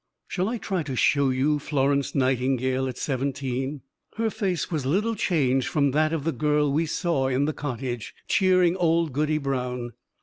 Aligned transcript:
Shall 0.27 0.49
I 0.49 0.57
try 0.57 0.81
to 0.81 0.95
show 0.95 1.29
you 1.29 1.59
Florence 1.59 2.15
Nightingale 2.15 2.87
at 2.89 2.97
seventeen? 2.97 3.81
Her 4.15 4.31
face 4.31 4.71
was 4.71 4.83
little 4.83 5.13
changed 5.13 5.67
from 5.67 5.91
that 5.91 6.11
of 6.11 6.23
the 6.23 6.31
girl 6.31 6.73
we 6.73 6.87
saw 6.87 7.27
in 7.27 7.45
the 7.45 7.53
cottage, 7.53 8.15
cheering 8.27 8.75
old 8.77 9.13
Goody 9.13 9.37
Brown. 9.37 9.91